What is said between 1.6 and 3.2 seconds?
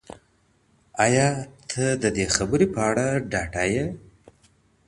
ته د دې خبري په اړه